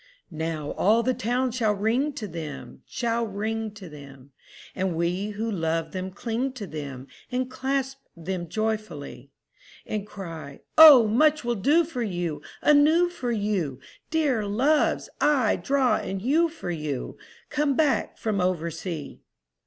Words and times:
II 0.31 0.37
Now 0.39 0.71
all 0.71 1.03
the 1.03 1.13
town 1.13 1.51
shall 1.51 1.75
ring 1.75 2.11
to 2.13 2.27
them, 2.27 2.81
Shall 2.87 3.27
ring 3.27 3.69
to 3.75 3.87
them, 3.87 4.31
And 4.73 4.95
we 4.95 5.27
who 5.29 5.51
love 5.51 5.91
them 5.91 6.09
cling 6.09 6.53
to 6.53 6.65
them 6.65 7.05
And 7.31 7.51
clasp 7.51 7.99
them 8.17 8.49
joyfully; 8.49 9.29
And 9.85 10.07
cry, 10.07 10.61
"O 10.75 11.07
much 11.07 11.43
we'll 11.43 11.53
do 11.53 11.85
for 11.85 12.01
you 12.01 12.41
Anew 12.63 13.09
for 13.09 13.31
you, 13.31 13.79
Dear 14.09 14.43
Loves!—aye, 14.47 15.57
draw 15.57 15.97
and 15.97 16.23
hew 16.23 16.49
for 16.49 16.71
you, 16.71 17.19
Come 17.51 17.75
back 17.75 18.17
from 18.17 18.41
oversea." 18.41 19.19